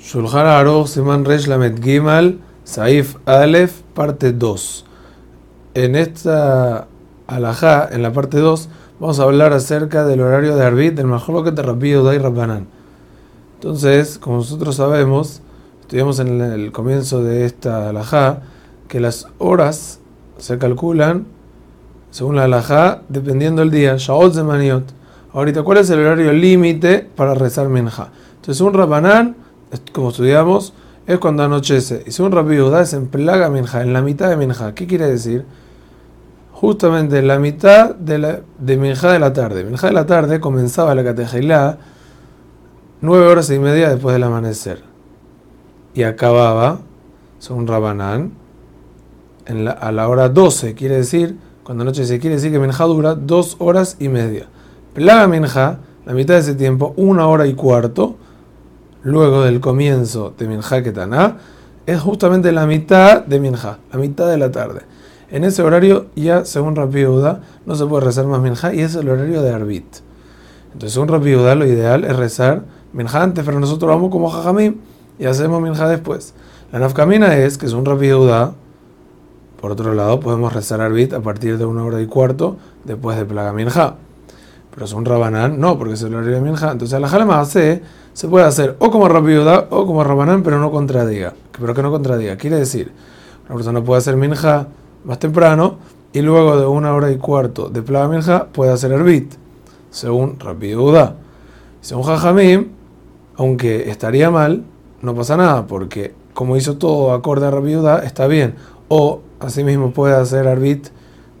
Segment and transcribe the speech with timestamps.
[0.00, 4.84] Shulchan Aruch Siman Resh Lamed Gimal Saif Aleph parte 2
[5.74, 6.86] En esta
[7.26, 8.68] alajá, en la parte 2,
[9.00, 12.66] vamos a hablar acerca del horario de Arbit del Mahloket de Rabbi y Rabbanan.
[13.54, 15.42] Entonces, como nosotros sabemos,
[15.80, 18.42] estudiamos en el comienzo de esta alajá,
[18.88, 20.00] que las horas
[20.38, 21.26] se calculan
[22.10, 24.84] según la alajá, dependiendo del día, Shaot Zemaniot.
[25.34, 28.08] Ahorita, ¿cuál es el horario límite para rezar Minja?
[28.36, 29.47] Entonces, un Rabbanán
[29.92, 30.72] como estudiamos,
[31.06, 32.04] es cuando anochece.
[32.06, 34.74] Y según Rabbi Judá es en Plaga Minja, en la mitad de Minja.
[34.74, 35.46] ¿Qué quiere decir?
[36.52, 39.64] Justamente en la mitad de, la, de Minja de la tarde.
[39.64, 41.78] Minja de la tarde comenzaba la Catejilá
[43.00, 44.82] nueve horas y media después del amanecer.
[45.94, 46.80] Y acababa,
[47.38, 48.32] según Rabanán,
[49.46, 50.74] en la, a la hora 12.
[50.74, 54.46] Quiere decir, cuando anochece, quiere decir que Minja dura dos horas y media.
[54.92, 58.16] Plaga Minja, la mitad de ese tiempo, una hora y cuarto
[59.08, 61.38] luego del comienzo de Minja Ketaná,
[61.86, 64.82] es justamente la mitad de Minja, la mitad de la tarde.
[65.30, 67.04] En ese horario, ya según Rabbi
[67.66, 69.86] no se puede rezar más Minja y es el horario de Arbit.
[70.72, 74.76] Entonces, según Rabbi lo ideal es rezar Minja antes, pero nosotros vamos como Jajamim
[75.18, 76.34] y hacemos Minja después.
[76.72, 78.10] La nafkamina es que según Rabbi
[79.60, 83.24] por otro lado, podemos rezar Arbit a partir de una hora y cuarto después de
[83.24, 83.96] Plaga Minja.
[84.78, 86.70] Pero según Rabanán, no, porque es el horario de Minja.
[86.70, 90.70] Entonces, la Jalama hace se puede hacer o como Rabbi o como Rabanán, pero no
[90.70, 91.34] contradiga.
[91.58, 92.36] Pero que no contradiga.
[92.36, 92.92] Quiere decir,
[93.46, 94.68] una persona puede hacer minja
[95.04, 95.78] más temprano
[96.12, 99.32] y luego de una hora y cuarto de plaga minja puede hacer herbit,
[99.90, 100.76] según Rabbi
[101.80, 102.68] Según Jajamim,
[103.34, 104.62] aunque estaría mal,
[105.02, 108.54] no pasa nada, porque como hizo todo acorde a Rabbi está bien.
[108.86, 110.86] O asimismo puede hacer herbit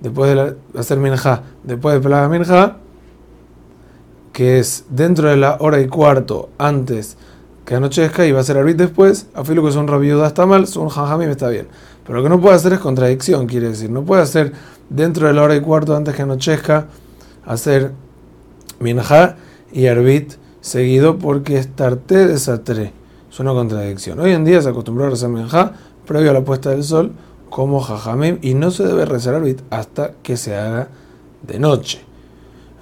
[0.00, 2.78] después de hacer minja, después de plaga minja
[4.38, 7.16] que es dentro de la hora y cuarto antes
[7.64, 10.88] que anochezca y va a ser arbit después, afilo que son rabiuda está mal, son
[11.18, 11.66] me está bien.
[12.06, 14.52] Pero lo que no puede hacer es contradicción, quiere decir, no puede hacer
[14.90, 16.86] dentro de la hora y cuarto antes que anochezca,
[17.44, 17.90] hacer
[18.78, 19.34] minja
[19.72, 22.34] y arbit seguido porque es tarte de.
[22.34, 24.20] Es una contradicción.
[24.20, 25.72] Hoy en día se acostumbró a rezar minja
[26.06, 27.10] previo a la puesta del sol
[27.50, 30.86] como jajamim y no se debe rezar arbit hasta que se haga
[31.42, 32.07] de noche.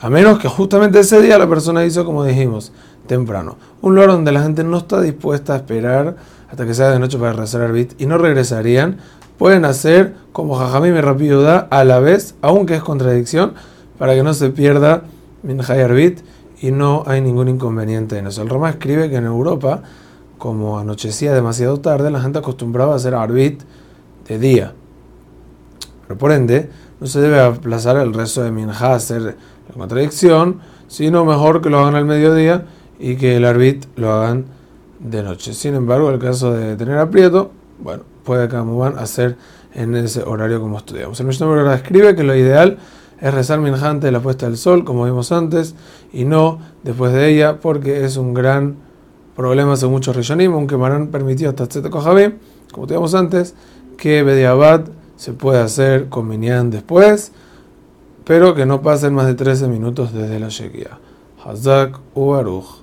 [0.00, 2.72] A menos que justamente ese día la persona hizo como dijimos,
[3.06, 3.56] temprano.
[3.80, 6.16] Un lugar donde la gente no está dispuesta a esperar
[6.50, 8.98] hasta que sea de noche para rezar arbit y no regresarían,
[9.38, 13.54] pueden hacer como Jajamim y da a la vez, aunque es contradicción,
[13.98, 15.04] para que no se pierda
[15.42, 16.20] Minjay Arbit
[16.60, 18.42] y no hay ningún inconveniente en eso.
[18.42, 19.82] El Roma escribe que en Europa,
[20.38, 23.62] como anochecía demasiado tarde, la gente acostumbraba a hacer Arbit
[24.26, 24.74] de día.
[26.06, 29.36] Pero por ende, no se debe aplazar el resto de Minja a hacer
[29.74, 32.66] la contradicción, sino mejor que lo hagan al mediodía
[32.98, 34.46] y que el arbit lo hagan
[35.00, 35.52] de noche.
[35.54, 39.36] Sin embargo, el caso de tener aprieto, bueno, puede van hacer
[39.74, 41.18] en ese horario como estudiamos.
[41.20, 42.78] El Mishnah escribe que lo ideal
[43.20, 45.74] es rezar minja antes de la puesta del sol, como vimos antes,
[46.12, 48.76] y no después de ella, porque es un gran
[49.36, 52.34] problema según muchos rishonim, aunque han permitido hasta Tzeta Kohabim,
[52.72, 53.54] como teníamos antes,
[53.96, 54.84] que Bediabad
[55.16, 57.32] se puede hacer con Minyan después,
[58.24, 60.98] pero que no pasen más de 13 minutos desde la Shekia.
[61.44, 62.32] Hazak u